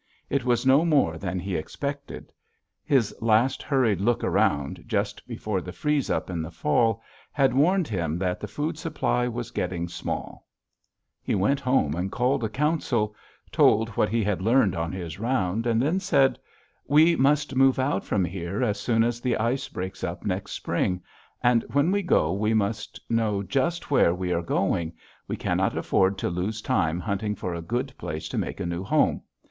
[0.31, 2.33] It was no more than he expected;
[2.83, 7.87] his last hurried look around, just before the freeze up in the fall, had warned
[7.87, 10.47] him that the food supply was getting small.
[11.23, 13.15] [Illustration: THE BEAVER DAM] "He went home, and called a council,
[13.51, 16.39] told what he had learned on his round, and then said:
[16.87, 21.03] "'We must move out from here as soon as the ice breaks up next spring,
[21.43, 24.93] and when we go we must know just where we are going;
[25.27, 28.83] we cannot afford to lose time hunting for a good place to make a new
[28.83, 29.21] home.